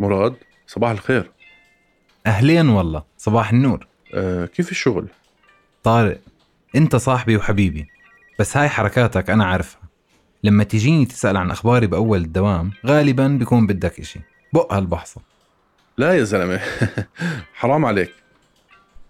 مراد 0.00 0.34
صباح 0.66 0.90
الخير. 0.90 1.30
أهلين 2.26 2.68
والله 2.68 3.02
صباح 3.18 3.50
النور. 3.50 3.86
أه 4.14 4.46
كيف 4.46 4.70
الشغل؟ 4.70 5.08
طارق 5.82 6.20
أنت 6.76 6.96
صاحبي 6.96 7.36
وحبيبي 7.36 7.86
بس 8.38 8.56
هاي 8.56 8.68
حركاتك 8.68 9.30
أنا 9.30 9.44
عارفها. 9.44 9.80
لما 10.44 10.64
تجيني 10.64 11.06
تسأل 11.06 11.36
عن 11.36 11.50
أخباري 11.50 11.86
بأول 11.86 12.18
الدوام 12.18 12.70
غالبا 12.86 13.28
بيكون 13.28 13.66
بدك 13.66 14.00
إشي. 14.00 14.20
بق 14.52 14.72
هالبحصة 14.74 15.20
لا 15.98 16.12
يا 16.12 16.24
زلمة 16.24 16.60
حرام 17.60 17.84
عليك. 17.84 18.12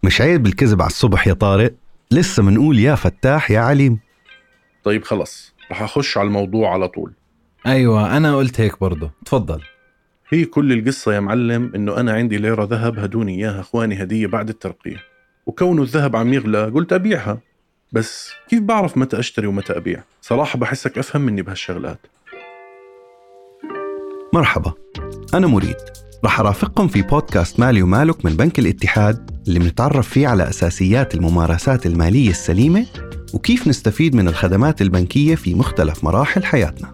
مش 0.03 0.21
عيب 0.21 0.47
الكذب 0.47 0.83
على 0.83 0.91
الصبح 0.91 1.27
يا 1.27 1.33
طارق 1.33 1.75
لسه 2.11 2.43
منقول 2.43 2.79
يا 2.79 2.95
فتاح 2.95 3.51
يا 3.51 3.61
عليم. 3.61 3.99
طيب 4.85 5.05
خلص 5.05 5.55
رح 5.71 5.83
أخش 5.83 6.19
على 6.19 6.27
الموضوع 6.27 6.73
على 6.73 6.89
طول. 6.89 7.13
أيوة 7.67 8.17
أنا 8.17 8.37
قلت 8.37 8.61
هيك 8.61 8.81
برضه. 8.81 9.11
تفضل. 9.25 9.63
هي 10.31 10.45
كل 10.45 10.73
القصة 10.73 11.15
يا 11.15 11.21
معلم 11.21 11.73
إنه 11.75 11.97
أنا 11.97 12.13
عندي 12.13 12.39
ليرة 12.39 12.65
ذهب 12.65 12.99
هدوني 12.99 13.35
إياها 13.35 13.61
إخواني 13.61 14.03
هدية 14.03 14.27
بعد 14.27 14.49
الترقية. 14.49 14.97
وكونه 15.47 15.83
الذهب 15.83 16.17
عم 16.17 16.33
يغلى 16.33 16.65
قلت 16.65 16.93
أبيعها. 16.93 17.39
بس 17.93 18.31
كيف 18.49 18.61
بعرف 18.61 18.97
متى 18.97 19.19
أشتري 19.19 19.47
ومتى 19.47 19.77
أبيع؟ 19.77 20.03
صراحة 20.23 20.59
بحسك 20.59 20.99
أفهم 20.99 21.23
مني 21.23 21.43
بهالشغلات. 21.43 21.99
مرحبا. 24.33 24.73
أنا 25.35 25.47
مريد. 25.47 25.77
رح 26.25 26.41
أرافقكم 26.41 26.89
في 26.89 27.03
بودكاست 27.03 27.61
مالي 27.61 27.83
ومالك 27.83 28.25
من 28.25 28.37
بنك 28.37 28.59
الاتحاد 28.59 29.31
اللي 29.49 29.59
بنتعرف 29.59 30.09
فيه 30.09 30.29
على 30.29 30.49
أساسيات 30.49 31.15
الممارسات 31.15 31.87
المالية 31.87 32.31
السليمة 32.31 32.87
وكيف 33.35 33.69
نستفيد 33.69 34.15
من 34.15 34.29
الخدمات 34.29 34.83
البنكية 34.83 35.35
في 35.35 35.55
مختلف 35.55 36.05
مراحل 36.05 36.45
حياتنا. 36.45 36.93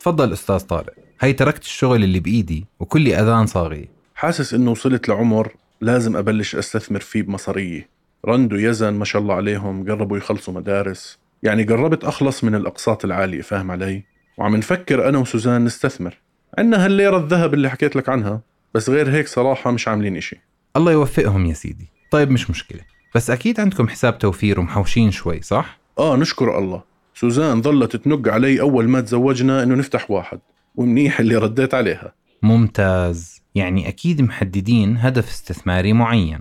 تفضل 0.00 0.32
أستاذ 0.32 0.58
طارق. 0.58 0.95
هي 1.20 1.32
تركت 1.32 1.62
الشغل 1.62 2.04
اللي 2.04 2.20
بإيدي 2.20 2.66
وكلي 2.80 3.20
أذان 3.20 3.46
صاغي. 3.46 3.88
حاسس 4.14 4.54
إنه 4.54 4.70
وصلت 4.70 5.08
لعمر 5.08 5.52
لازم 5.80 6.16
أبلش 6.16 6.56
أستثمر 6.56 7.00
فيه 7.00 7.22
بمصارية. 7.22 7.88
رند 8.26 8.52
ويزن 8.52 8.94
ما 8.94 9.04
شاء 9.04 9.22
الله 9.22 9.34
عليهم 9.34 9.90
قربوا 9.90 10.18
يخلصوا 10.18 10.54
مدارس. 10.54 11.18
يعني 11.42 11.64
قربت 11.64 12.04
أخلص 12.04 12.44
من 12.44 12.54
الأقساط 12.54 13.04
العالية 13.04 13.42
فاهم 13.42 13.70
علي؟ 13.70 14.02
وعم 14.38 14.56
نفكر 14.56 15.08
أنا 15.08 15.18
وسوزان 15.18 15.64
نستثمر. 15.64 16.18
عندنا 16.58 16.84
هالليرة 16.84 17.16
الذهب 17.16 17.54
اللي 17.54 17.70
حكيت 17.70 17.96
لك 17.96 18.08
عنها 18.08 18.40
بس 18.74 18.90
غير 18.90 19.10
هيك 19.10 19.28
صراحة 19.28 19.70
مش 19.70 19.88
عاملين 19.88 20.16
إشي. 20.16 20.40
الله 20.76 20.92
يوفقهم 20.92 21.46
يا 21.46 21.54
سيدي. 21.54 21.88
طيب 22.10 22.30
مش 22.30 22.50
مشكلة. 22.50 22.80
بس 23.14 23.30
أكيد 23.30 23.60
عندكم 23.60 23.88
حساب 23.88 24.18
توفير 24.18 24.60
ومحوشين 24.60 25.10
شوي 25.10 25.42
صح؟ 25.42 25.78
آه 25.98 26.16
نشكر 26.16 26.58
الله. 26.58 26.82
سوزان 27.14 27.62
ظلت 27.62 27.96
تنق 27.96 28.28
علي 28.28 28.60
أول 28.60 28.88
ما 28.88 29.00
تزوجنا 29.00 29.62
إنه 29.62 29.74
نفتح 29.74 30.10
واحد. 30.10 30.40
ومنيح 30.76 31.20
اللي 31.20 31.36
رديت 31.36 31.74
عليها. 31.74 32.12
ممتاز. 32.42 33.42
يعني 33.54 33.88
أكيد 33.88 34.22
محددين 34.22 34.96
هدف 34.96 35.28
استثماري 35.28 35.92
معين. 35.92 36.40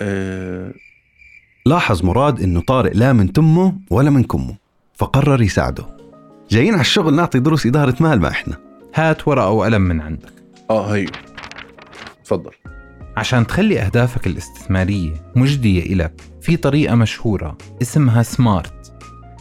أه 0.00 0.72
لاحظ 1.66 2.04
مراد 2.04 2.40
إنه 2.40 2.60
طارق 2.60 2.92
لا 2.94 3.12
من 3.12 3.32
تمه 3.32 3.78
ولا 3.90 4.10
من 4.10 4.22
كمه 4.24 4.56
فقرر 4.94 5.42
يساعده. 5.42 5.96
جايين 6.50 6.72
على 6.72 6.80
الشغل 6.80 7.14
نعطي 7.14 7.38
دروس 7.38 7.66
إدارة 7.66 7.96
مال 8.00 8.20
ما 8.20 8.28
إحنا. 8.28 8.56
هات 8.94 9.28
ورقة 9.28 9.50
وقلم 9.50 9.82
من 9.82 10.00
عندك. 10.00 10.32
آه 10.70 10.94
هي. 10.94 11.06
تفضل. 12.24 12.50
عشان 13.16 13.46
تخلي 13.46 13.80
أهدافك 13.80 14.26
الاستثمارية 14.26 15.32
مجدية 15.36 15.92
إلك 15.92 16.20
في 16.40 16.56
طريقة 16.56 16.94
مشهورة 16.94 17.58
اسمها 17.82 18.22
سمارت. 18.22 18.95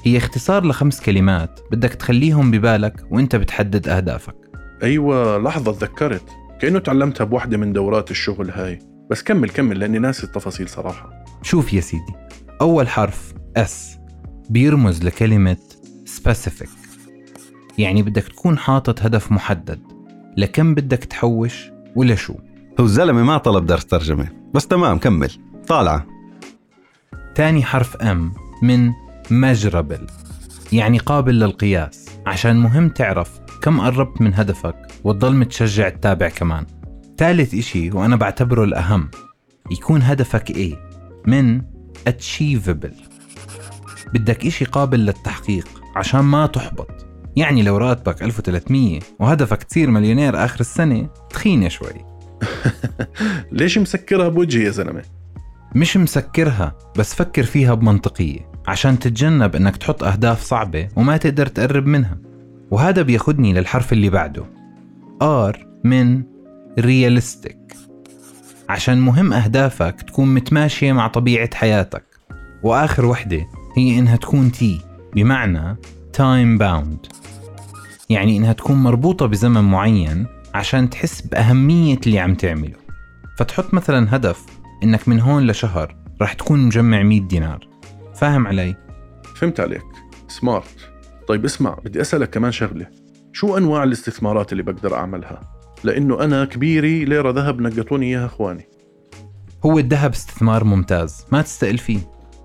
هي 0.06 0.18
اختصار 0.18 0.66
لخمس 0.66 1.02
كلمات 1.02 1.60
بدك 1.72 1.94
تخليهم 1.94 2.52
ببالك 2.52 3.06
وانت 3.12 3.36
بتحدد 3.36 3.88
أهدافك. 3.88 4.36
أيوة 4.84 5.38
لحظة 5.38 5.72
تذكرت. 5.72 6.30
كأنه 6.62 6.80
تعلمتها 6.80 7.24
بوحدة 7.24 7.58
من 7.58 7.74
دورات 7.74 8.12
الشغل 8.12 8.50
هاي. 8.50 8.80
بس 9.12 9.24
كمل 9.24 9.50
كمل 9.50 9.80
لأني 9.80 10.00
ناسي 10.00 10.24
التفاصيل 10.24 10.70
صراحة. 10.70 11.26
شوف 11.42 11.74
يا 11.74 11.82
سيدي 11.82 12.14
أول 12.62 12.88
حرف 12.88 13.34
S 13.60 14.00
بيرمز 14.50 15.04
لكلمة 15.04 15.58
specific. 16.06 16.70
يعني 17.78 18.04
بدك 18.04 18.24
تكون 18.24 18.58
حاطط 18.58 19.02
هدف 19.02 19.32
محدد. 19.32 19.80
لكم 20.38 20.76
بدك 20.76 21.04
تحوش 21.04 21.72
ولشو. 21.96 22.36
هو 22.80 22.86
الزلمة 22.86 23.24
ما 23.24 23.38
طلب 23.38 23.66
درس 23.66 23.86
ترجمة. 23.86 24.28
بس 24.54 24.68
تمام 24.68 24.98
كمل. 24.98 25.32
طالعة. 25.68 26.06
تاني 27.36 27.64
حرف 27.64 27.98
M 27.98 28.18
من 28.64 28.92
measurable 29.32 30.12
يعني 30.74 30.98
قابل 30.98 31.40
للقياس. 31.40 32.06
عشان 32.26 32.56
مهم 32.56 32.90
تعرف 32.90 33.40
كم 33.62 33.82
قربت 33.82 34.22
من 34.22 34.34
هدفك 34.34 34.76
وتضل 35.04 35.36
متشجع 35.36 35.90
تتابع 35.90 36.30
كمان. 36.30 36.66
ثالث 37.18 37.54
إشي 37.54 37.92
وأنا 37.92 38.16
بعتبره 38.16 38.64
الأهم 38.64 39.10
يكون 39.72 40.02
هدفك 40.02 40.50
إيه؟ 40.52 40.76
من 41.28 41.62
achievable. 42.10 42.96
بدك 44.14 44.46
إشي 44.46 44.66
قابل 44.66 45.00
للتحقيق 45.00 45.68
عشان 45.96 46.20
ما 46.20 46.48
تحبط. 46.48 47.06
يعني 47.36 47.64
لو 47.64 47.78
راتبك 47.78 48.24
1300 48.24 49.00
وهدفك 49.20 49.64
تصير 49.64 49.92
مليونير 49.92 50.46
آخر 50.46 50.60
السنة 50.60 51.10
تخينة 51.30 51.68
شوي. 51.68 52.06
ليش 53.52 53.78
مسكرها 53.78 54.28
بوجهي 54.28 54.64
يا 54.64 54.70
زلمة؟ 54.70 55.04
مش 55.76 55.98
مسكرها 55.98 56.78
بس 56.98 57.16
فكر 57.16 57.44
فيها 57.44 57.74
بمنطقية. 57.74 58.55
عشان 58.68 59.00
تتجنب 59.00 59.56
إنك 59.56 59.78
تحط 59.78 60.04
أهداف 60.04 60.44
صعبة 60.44 60.88
وما 60.96 61.18
تقدر 61.18 61.48
تقرب 61.48 61.86
منها. 61.86 62.18
وهذا 62.72 63.02
بياخدني 63.02 63.54
للحرف 63.54 63.94
اللي 63.94 64.10
بعده. 64.10 64.46
R 65.52 65.58
من 65.84 66.24
realistic. 66.80 67.76
عشان 68.70 69.02
مهم 69.02 69.34
أهدافك 69.34 70.02
تكون 70.02 70.34
متماشية 70.34 70.94
مع 70.94 71.08
طبيعة 71.08 71.56
حياتك. 71.56 72.04
وآخر 72.64 73.06
وحدة 73.06 73.48
هي 73.78 74.00
إنها 74.00 74.16
تكون 74.16 74.52
تي 74.52 74.82
بمعنى 75.16 75.76
time 76.18 76.60
bound. 76.60 77.10
يعني 78.10 78.38
إنها 78.38 78.54
تكون 78.54 78.76
مربوطة 78.76 79.26
بزمن 79.26 79.62
معين 79.62 80.26
عشان 80.54 80.90
تحس 80.90 81.22
بأهمية 81.22 82.00
اللي 82.08 82.20
عم 82.20 82.36
تعمله. 82.36 82.78
فتحط 83.38 83.74
مثلا 83.74 84.16
هدف 84.16 84.46
إنك 84.84 85.08
من 85.08 85.20
هون 85.20 85.48
لشهر 85.48 85.96
رح 86.22 86.34
تكون 86.34 86.60
مجمع 86.60 87.04
100 87.04 87.22
دينار. 87.22 87.68
فاهم 88.16 88.48
علي؟ 88.48 88.76
فهمت 89.36 89.60
عليك. 89.60 89.86
سمارت 90.28 90.90
طيب 91.28 91.46
اسمع 91.46 91.74
بدي 91.86 92.02
أسألك 92.02 92.30
كمان 92.30 92.52
شغلة. 92.52 92.88
شو 93.34 93.58
أنواع 93.58 93.84
الاستثمارات 93.84 94.52
اللي 94.52 94.64
بقدر 94.64 94.96
أعملها؟ 94.96 95.52
لأنه 95.84 96.24
أنا 96.24 96.46
كبيري 96.46 97.06
ليرة 97.06 97.32
ذهب 97.32 97.62
نقطوني 97.62 98.06
إياها 98.06 98.26
إخواني. 98.26 98.68
هو 99.66 99.80
الذهب 99.80 100.12
استثمار 100.12 100.64
ممتاز 100.64 101.26
ما 101.32 101.42
تستقل 101.42 101.78
فيه. 101.78 102.00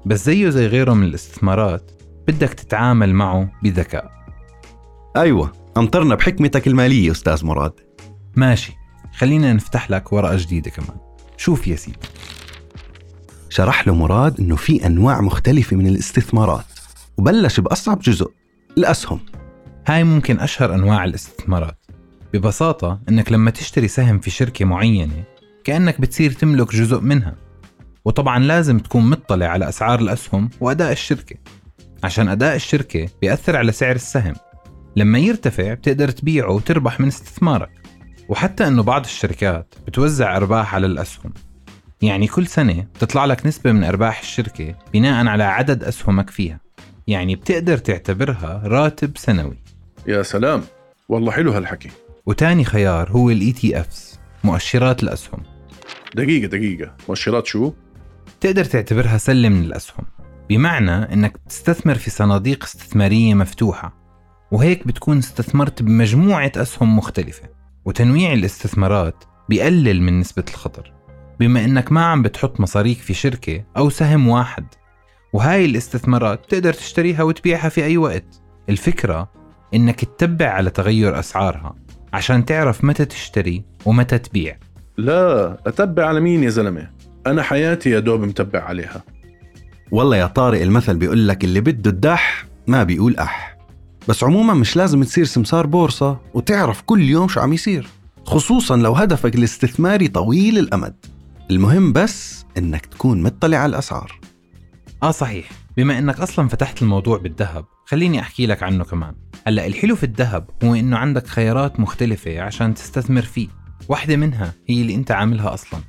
بس 0.07 0.25
زيه 0.25 0.49
زي 0.49 0.67
غيره 0.67 0.95
من 0.95 1.05
الاستثمارات 1.05 1.91
بدك 2.29 2.55
تتعامل 2.55 3.15
معه 3.15 3.53
بذكاء. 3.63 4.11
أيوة 5.17 5.53
أمطرنا 5.77 6.15
بحكمتك 6.15 6.67
المالية 6.67 7.11
أستاذ 7.11 7.45
مراد. 7.47 7.73
ماشي 8.37 8.73
خلينا 9.17 9.53
نفتح 9.53 9.91
لك 9.91 10.13
ورقة 10.13 10.37
جديدة 10.37 10.71
كمان. 10.71 10.99
شوف 11.37 11.69
يا 11.69 11.77
سيدي. 11.77 11.99
شرح 13.51 13.89
له 13.89 13.95
مراد 13.95 14.41
إنه 14.41 14.57
في 14.57 14.87
أنواع 14.87 15.21
مختلفة 15.21 15.77
من 15.77 15.87
الاستثمارات 15.87 16.65
وبلش 17.17 17.61
بأصعب 17.61 18.01
جزء 18.01 18.31
الأسهم. 18.79 19.21
هاي 19.87 20.05
ممكن 20.05 20.41
أشهر 20.41 20.75
أنواع 20.75 21.05
الاستثمارات. 21.05 21.77
ببساطة 22.33 23.01
إنك 23.09 23.33
لما 23.33 23.51
تشتري 23.51 23.89
سهم 23.89 24.19
في 24.19 24.31
شركة 24.31 24.65
معينة 24.65 25.25
كأنك 25.65 26.01
بتصير 26.01 26.33
تملك 26.33 26.75
جزء 26.75 27.01
منها. 27.01 27.37
وطبعا 28.05 28.39
لازم 28.39 28.79
تكون 28.79 29.11
مطلع 29.11 29.47
على 29.47 29.69
أسعار 29.69 30.01
الأسهم 30.01 30.51
وأداء 30.61 30.93
الشركة. 30.93 31.37
عشان 32.05 32.29
أداء 32.29 32.57
الشركة 32.57 33.09
بيأثر 33.21 33.57
على 33.57 33.73
سعر 33.73 33.95
السهم. 33.95 34.35
لما 34.97 35.19
يرتفع 35.19 35.75
بتقدر 35.75 36.11
تبيعه 36.11 36.51
وتربح 36.51 37.01
من 37.01 37.07
استثمارك. 37.07 37.71
وحتى 38.29 38.69
أنه 38.69 38.83
بعض 38.83 39.05
الشركات 39.05 39.75
بتوزع 39.87 40.37
أرباح 40.37 40.75
على 40.75 40.87
الأسهم. 40.87 41.33
يعني 42.03 42.27
كل 42.27 42.47
سنة 42.47 42.87
بتطلع 42.95 43.25
لك 43.25 43.47
نسبة 43.47 43.73
من 43.73 43.85
أرباح 43.85 44.21
الشركة 44.21 44.75
بناء 44.93 45.27
على 45.27 45.45
عدد 45.45 45.85
أسهمك 45.85 46.31
فيها. 46.31 46.61
يعني 47.07 47.37
بتقدر 47.37 47.79
تعتبرها 47.79 48.63
راتب 48.65 49.19
سنوي. 49.19 49.59
يا 50.07 50.23
سلام. 50.23 50.63
والله 51.09 51.33
حلو 51.33 51.53
هالحكي. 51.53 51.91
وتاني 52.27 52.65
خيار 52.65 53.11
هو 53.11 53.31
ال 53.31 53.55
ETFs 53.55 54.19
مؤشرات 54.45 55.03
الأسهم. 55.03 55.43
دقيقة 56.15 56.47
دقيقة. 56.47 56.95
مؤشرات 57.09 57.47
شو؟ 57.47 57.73
تقدر 58.41 58.65
تعتبرها 58.65 59.19
سلة 59.19 59.49
من 59.49 59.65
الأسهم. 59.65 60.05
بمعنى 60.49 61.15
أنك 61.15 61.33
بتستثمر 61.47 61.95
في 61.95 62.11
صناديق 62.11 62.65
استثمارية 62.65 63.35
مفتوحة. 63.35 64.01
وهيك 64.53 64.87
بتكون 64.87 65.19
استثمرت 65.19 65.83
بمجموعة 65.83 66.53
أسهم 66.57 66.97
مختلفة. 66.97 67.49
وتنويع 67.85 68.33
الاستثمارات 68.33 69.25
بيقلل 69.49 70.03
من 70.03 70.21
نسبة 70.21 70.45
الخطر. 70.49 71.00
بما 71.41 71.65
أنك 71.65 71.93
ما 71.93 72.05
عم 72.05 72.23
بتحط 72.23 72.61
مصاريك 72.61 72.99
في 72.99 73.15
شركة 73.15 73.65
أو 73.77 73.91
سهم 73.91 74.29
واحد. 74.29 74.67
وهاي 75.33 75.65
الاستثمارات 75.65 76.39
بتقدر 76.39 76.73
تشتريها 76.73 77.23
وتبيعها 77.23 77.69
في 77.69 77.85
أي 77.85 77.97
وقت. 77.97 78.43
الفكرة 78.69 79.31
إنك 79.75 80.05
تتبع 80.05 80.49
على 80.49 80.71
تغير 80.71 81.19
أسعارها 81.19 81.75
عشان 82.13 82.45
تعرف 82.45 82.85
متى 82.85 83.05
تشتري 83.05 83.65
ومتى 83.85 84.19
تبيع. 84.19 84.59
لا 84.97 85.57
أتبع 85.67 86.07
على 86.07 86.21
مين 86.21 86.45
يا 86.45 86.51
زلمة؟ 86.51 86.91
أنا 87.27 87.43
حياتي 87.43 87.91
يا 87.91 88.01
دوب 88.01 88.21
متبع 88.21 88.61
عليها. 88.61 89.03
والله 89.91 90.17
يا 90.17 90.27
طارق 90.27 90.61
المثل 90.61 90.97
بيقول 90.97 91.29
لك 91.29 91.45
اللي 91.45 91.61
بده 91.61 91.91
الدح 91.91 92.47
ما 92.67 92.83
بيقول 92.83 93.17
أح. 93.17 93.57
بس 94.09 94.25
عموما 94.25 94.55
مش 94.55 94.77
لازم 94.77 95.03
تصير 95.03 95.25
سمسار 95.25 95.67
بورصة 95.67 96.19
وتعرف 96.35 96.83
كل 96.83 97.03
يوم 97.03 97.29
شو 97.29 97.41
عم 97.41 97.53
يصير 97.53 97.87
خصوصا 98.25 98.77
لو 98.77 98.93
هدفك 98.93 99.35
الاستثماري 99.35 100.09
طويل 100.09 100.59
الأمد. 100.59 100.95
المهم 101.51 101.93
بس 101.93 102.45
إنك 102.59 102.87
تكون 102.87 103.23
مطلع 103.23 103.59
على 103.59 103.71
الأسعار. 103.71 104.21
آه 105.03 105.11
صحيح. 105.11 105.51
بما 105.77 105.99
إنك 105.99 106.21
أصلا 106.21 106.49
فتحت 106.49 106.83
الموضوع 106.83 107.19
بالذهب 107.19 107.65
خليني 107.87 108.21
أحكي 108.21 108.47
لك 108.47 108.63
عنه 108.63 108.85
كمان. 108.85 109.15
هلأ 109.47 109.67
الحلو 109.67 109.97
في 109.97 110.05
الذهب 110.05 110.51
هو 110.65 110.75
إنه 110.75 110.97
عندك 110.97 111.27
خيارات 111.27 111.81
مختلفة 111.81 112.41
عشان 112.41 112.75
تستثمر 112.75 113.23
فيه. 113.23 113.49
واحدة 113.89 114.17
منها 114.17 114.53
هي 114.69 114.83
اللي 114.83 114.95
أنت 114.95 115.11
عاملها 115.11 115.55
أصلا 115.55 115.81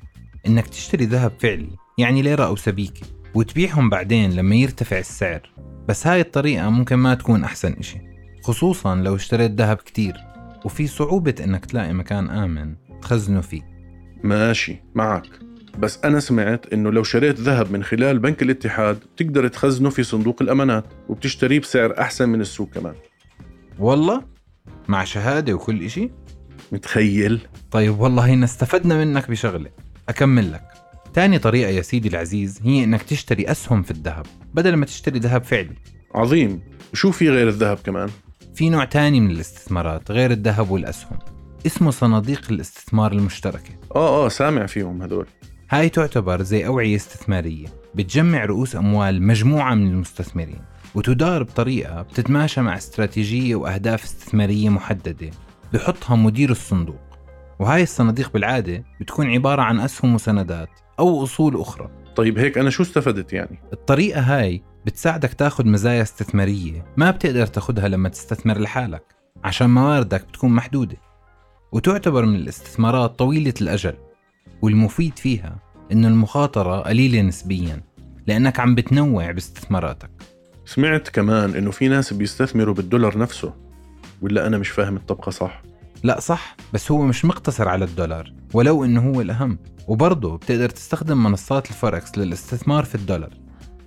إنك 0.48 0.68
تشتري 0.68 1.06
ذهب 1.06 1.32
فعلي 1.40 1.70
يعني 1.98 2.22
ليرة 2.22 2.46
أو 2.46 2.56
سبيكة 2.56 3.08
وتبيعهم 3.34 3.90
بعدين 3.90 4.32
لما 4.32 4.56
يرتفع 4.56 5.00
السعر. 5.00 5.42
بس 5.88 6.08
هاي 6.08 6.22
الطريقة 6.22 6.70
ممكن 6.70 6.96
ما 6.96 7.14
تكون 7.14 7.44
أحسن 7.44 7.74
إشي 7.74 7.98
خصوصا 8.44 8.96
لو 8.96 9.16
اشتريت 9.16 9.52
ذهب 9.52 9.78
كتير 9.78 10.14
وفي 10.66 10.88
صعوبة 10.88 11.36
إنك 11.44 11.66
تلاقي 11.66 11.94
مكان 11.94 12.30
آمن 12.30 12.76
تخزنه 13.02 13.42
فيه. 13.42 13.62
ماشي 14.24 14.84
معك. 14.96 15.51
بس 15.80 16.00
أنا 16.06 16.20
سمعت 16.20 16.74
إنه 16.74 16.92
لو 16.92 17.04
شريت 17.04 17.40
ذهب 17.40 17.72
من 17.72 17.84
خلال 17.84 18.20
بنك 18.20 18.42
الاتحاد 18.42 19.00
بتقدر 19.16 19.48
تخزنه 19.48 19.90
في 19.90 20.04
صندوق 20.04 20.42
الأمانات 20.42 20.86
وبتشتريه 21.10 21.60
بسعر 21.60 22.00
أحسن 22.00 22.30
من 22.30 22.42
السوق 22.42 22.70
كمان. 22.70 22.94
والله؟ 23.80 24.24
مع 24.88 25.04
شهادة 25.04 25.54
وكل 25.54 25.84
إشي؟ 25.84 26.10
متخيل؟ 26.72 27.48
طيب 27.72 28.00
والله 28.00 28.26
هنا 28.26 28.46
استفدنا 28.46 29.06
منك 29.06 29.32
بشغلة. 29.32 29.70
أكمل 30.10 30.52
لك. 30.52 30.64
تاني 31.14 31.40
طريقة 31.40 31.70
يا 31.70 31.82
سيدي 31.82 32.10
العزيز 32.10 32.60
هي 32.64 32.84
إنك 32.84 33.04
تشتري 33.04 33.52
أسهم 33.52 33.84
في 33.84 33.92
الذهب 33.92 34.26
بدل 34.54 34.76
ما 34.76 34.86
تشتري 34.86 35.20
ذهب 35.20 35.44
فعلي. 35.44 35.76
عظيم. 36.16 36.62
وشو 36.94 37.12
في 37.12 37.30
غير 37.30 37.48
الذهب 37.48 37.78
كمان؟ 37.84 38.10
في 38.56 38.70
نوع 38.70 38.86
تاني 38.86 39.20
من 39.20 39.32
الاستثمارات 39.32 40.12
غير 40.12 40.32
الذهب 40.32 40.72
والأسهم 40.72 41.20
اسمه 41.66 41.92
صناديق 41.92 42.42
الاستثمار 42.52 43.12
المشتركة. 43.12 43.70
آه 43.96 44.26
آه 44.26 44.30
سامع 44.30 44.66
فيهم 44.66 45.02
هذول. 45.02 45.28
هاي 45.72 45.90
تعتبر 45.90 46.42
زي 46.42 46.68
أوعية 46.68 46.96
استثمارية 46.96 47.68
بتجمع 47.96 48.46
رؤوس 48.46 48.76
أموال 48.76 49.24
مجموعة 49.24 49.76
من 49.76 49.88
المستثمرين 49.88 50.62
وتدار 50.96 51.44
بطريقة 51.44 52.02
بتتماشى 52.02 52.62
مع 52.62 52.78
استراتيجية 52.78 53.56
وأهداف 53.56 54.04
استثمارية 54.04 54.70
محددة 54.70 55.30
بحطها 55.74 56.16
مدير 56.16 56.52
الصندوق. 56.52 57.02
وهاي 57.60 57.84
الصناديق 57.84 58.34
بالعادة 58.34 58.84
بتكون 59.02 59.30
عبارة 59.30 59.62
عن 59.62 59.80
أسهم 59.80 60.16
وسندات 60.16 60.70
أو 61.00 61.24
أصول 61.24 61.62
أخرى. 61.62 61.90
طيب 62.16 62.40
هيك 62.40 62.58
أنا 62.58 62.70
شو 62.70 62.84
استفدت 62.84 63.34
يعني؟ 63.34 63.60
الطريقة 63.74 64.22
هاي 64.22 64.64
بتساعدك 64.86 65.34
تاخد 65.34 65.66
مزايا 65.66 66.02
استثمارية 66.02 66.86
ما 66.98 67.12
بتقدر 67.12 67.46
تاخدها 67.46 67.88
لما 67.88 68.10
تستثمر 68.10 68.58
لحالك 68.58 69.04
عشان 69.44 69.70
مواردك 69.70 70.26
بتكون 70.28 70.52
محدودة. 70.52 70.98
وتعتبر 71.72 72.26
من 72.26 72.36
الاستثمارات 72.36 73.20
طويلة 73.20 73.54
الأجل. 73.62 74.11
والمفيد 74.62 75.20
فيها 75.20 75.60
إنه 75.92 76.08
المخاطرة 76.08 76.80
قليلة 76.80 77.22
نسبيا 77.22 77.84
لأنك 78.28 78.60
عم 78.60 78.76
بتنوع 78.76 79.32
باستثماراتك. 79.32 80.12
سمعت 80.66 81.10
كمان 81.10 81.56
إنه 81.56 81.72
في 81.72 81.88
ناس 81.88 82.14
بيستثمروا 82.14 82.76
بالدولار 82.76 83.18
نفسه 83.18 83.54
ولا 84.22 84.48
أنا 84.48 84.58
مش 84.58 84.70
فاهم 84.70 84.96
الطبقة 84.96 85.30
صح؟ 85.30 85.62
لا 86.04 86.20
صح 86.20 86.56
بس 86.74 86.92
هو 86.92 87.02
مش 87.02 87.26
مقتصر 87.26 87.68
على 87.68 87.86
الدولار 87.86 88.34
ولو 88.54 88.86
إنه 88.86 89.10
هو 89.10 89.22
الأهم. 89.22 89.60
وبرضه 89.88 90.38
بتقدر 90.38 90.70
تستخدم 90.70 91.24
منصات 91.24 91.70
الفوركس 91.70 92.18
للاستثمار 92.18 92.84
في 92.84 92.96
الدولار. 92.96 93.34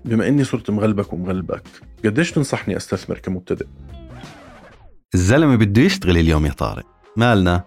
بما 0.05 0.29
إني 0.29 0.45
صرت 0.45 0.71
مغلبك 0.71 1.13
ومغلبك 1.13 1.63
قديش 2.05 2.33
تنصحني 2.33 2.77
أستثمر 2.77 3.19
كمبتدئ؟ 3.19 3.67
الزلمة 5.15 5.57
بده 5.57 5.83
يشتغل 5.83 6.19
اليوم 6.19 6.47
يا 6.47 6.53
طارق. 6.53 6.87
مالنا؟ 7.17 7.65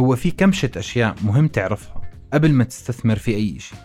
هو 0.00 0.16
في 0.16 0.30
كمشة 0.30 0.70
أشياء 0.76 1.14
مهم 1.24 1.48
تعرفها. 1.48 2.01
قبل 2.32 2.52
ما 2.52 2.64
تستثمر 2.64 3.16
في 3.16 3.34
أي 3.34 3.58
شيء 3.58 3.78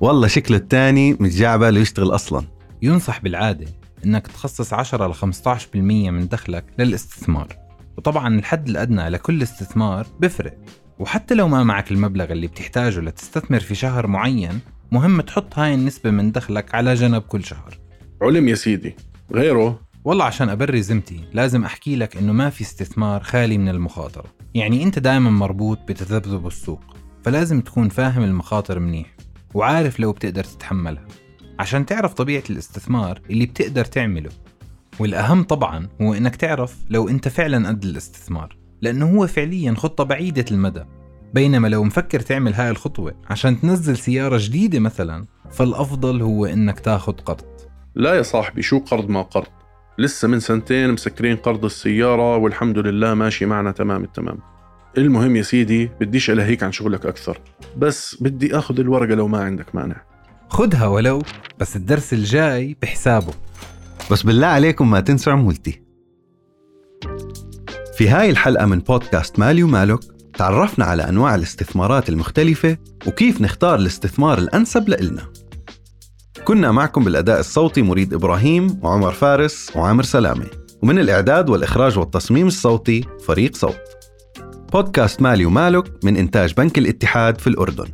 والله 0.00 0.28
شكله 0.28 0.56
التاني 0.56 1.12
مش 1.12 1.36
جاي 1.36 1.58
باله 1.58 1.80
يشتغل 1.80 2.14
أصلا. 2.14 2.44
ينصح 2.82 3.20
بالعادة 3.20 3.66
إنك 4.04 4.26
تخصص 4.26 4.72
10 4.72 5.06
ل 5.06 5.14
15% 5.14 5.76
من 6.10 6.28
دخلك 6.28 6.64
للاستثمار. 6.78 7.48
وطبعا 7.96 8.38
الحد 8.38 8.68
الأدنى 8.68 9.08
لكل 9.08 9.42
استثمار 9.42 10.06
بفرق. 10.20 10.58
وحتى 10.98 11.34
لو 11.34 11.48
ما 11.48 11.64
معك 11.64 11.90
المبلغ 11.90 12.32
اللي 12.32 12.46
بتحتاجه 12.46 13.00
لتستثمر 13.00 13.60
في 13.60 13.74
شهر 13.74 14.06
معين 14.06 14.60
مهم 14.92 15.20
تحط 15.20 15.58
هاي 15.58 15.74
النسبة 15.74 16.10
من 16.10 16.32
دخلك 16.32 16.74
على 16.74 16.94
جنب 16.94 17.22
كل 17.22 17.44
شهر. 17.44 17.78
علم 18.22 18.48
يا 18.48 18.54
سيدي. 18.54 18.96
غيره؟ 19.32 19.80
والله 20.04 20.24
عشان 20.24 20.48
أبري 20.48 20.82
زمتي 20.82 21.20
لازم 21.32 21.64
أحكي 21.64 21.96
لك 21.96 22.16
إنه 22.16 22.32
ما 22.32 22.50
في 22.50 22.60
استثمار 22.60 23.22
خالي 23.22 23.58
من 23.58 23.68
المخاطرة. 23.68 24.24
يعني 24.54 24.82
أنت 24.82 24.98
دائما 24.98 25.30
مربوط 25.30 25.78
بتذبذب 25.88 26.46
السوق. 26.46 26.80
فلازم 27.24 27.60
تكون 27.60 27.88
فاهم 27.88 28.22
المخاطر 28.22 28.78
منيح 28.78 29.16
وعارف 29.54 30.00
لو 30.00 30.12
بتقدر 30.12 30.44
تتحملها 30.44 31.06
عشان 31.58 31.86
تعرف 31.86 32.14
طبيعة 32.14 32.42
الاستثمار 32.50 33.20
اللي 33.30 33.46
بتقدر 33.46 33.84
تعمله. 33.84 34.30
والأهم 34.98 35.42
طبعا 35.42 35.88
هو 36.02 36.14
إنك 36.14 36.36
تعرف 36.36 36.76
لو 36.90 37.08
أنت 37.08 37.28
فعلا 37.28 37.68
قد 37.68 37.84
الاستثمار 37.84 38.56
لأنه 38.82 39.10
هو 39.10 39.26
فعليا 39.26 39.74
خطة 39.74 40.04
بعيدة 40.04 40.44
المدى. 40.50 40.84
بينما 41.34 41.68
لو 41.68 41.84
مفكر 41.84 42.20
تعمل 42.20 42.54
هاي 42.54 42.70
الخطوة 42.70 43.14
عشان 43.30 43.60
تنزل 43.60 43.96
سيارة 43.96 44.38
جديدة 44.40 44.78
مثلا 44.78 45.26
فالأفضل 45.50 46.22
هو 46.22 46.46
إنك 46.46 46.80
تاخد 46.80 47.20
قرض. 47.20 47.44
لا 47.94 48.14
يا 48.14 48.22
صاحبي 48.22 48.62
شو 48.62 48.78
قرض 48.78 49.08
ما 49.08 49.22
قرض؟ 49.22 49.46
لسه 49.98 50.28
من 50.28 50.40
سنتين 50.40 50.92
مسكرين 50.92 51.36
قرض 51.36 51.64
السيارة 51.64 52.36
والحمد 52.36 52.78
لله 52.78 53.14
ماشي 53.14 53.46
معنا 53.46 53.72
تمام 53.72 54.04
التمام. 54.04 54.38
المهم 55.02 55.36
يا 55.36 55.42
سيدي 55.42 55.90
بديش 56.00 56.30
ألهيك 56.30 56.62
عن 56.62 56.72
شغلك 56.72 57.06
أكثر. 57.06 57.40
بس 57.76 58.16
بدي 58.20 58.58
أخذ 58.58 58.80
الورقة 58.80 59.14
لو 59.14 59.28
ما 59.28 59.38
عندك 59.38 59.74
مانع. 59.74 60.02
خدها 60.48 60.86
ولو 60.86 61.22
بس 61.58 61.76
الدرس 61.76 62.12
الجاي 62.12 62.76
بحسابه. 62.82 63.32
بس 64.10 64.22
بالله 64.22 64.46
عليكم 64.46 64.90
ما 64.90 65.00
تنسوا 65.00 65.32
عمولتي 65.32 65.82
في 67.96 68.08
هاي 68.08 68.30
الحلقة 68.30 68.66
من 68.66 68.78
بودكاست 68.78 69.38
مالي 69.38 69.62
ومالك 69.62 70.00
تعرفنا 70.34 70.84
على 70.84 71.08
أنواع 71.08 71.34
الاستثمارات 71.34 72.08
المختلفة 72.08 72.76
وكيف 73.06 73.40
نختار 73.40 73.78
الاستثمار 73.78 74.38
الأنسب 74.38 74.88
لإلنا. 74.88 75.22
كنا 76.44 76.72
معكم 76.72 77.04
بالأداء 77.04 77.40
الصوتي 77.40 77.82
مريد 77.82 78.14
إبراهيم 78.14 78.80
وعمر 78.82 79.12
فارس 79.12 79.72
وعامر 79.76 80.02
سلامة. 80.02 80.46
ومن 80.82 80.98
الإعداد 80.98 81.50
والإخراج 81.50 81.98
والتصميم 81.98 82.46
الصوتي 82.46 83.04
فريق 83.26 83.56
صوت. 83.56 83.87
بودكاست 84.72 85.22
مالي 85.22 85.44
ومالك 85.44 86.04
من 86.04 86.16
إنتاج 86.16 86.54
بنك 86.54 86.78
الاتحاد 86.78 87.40
في 87.40 87.46
الأردن. 87.46 87.86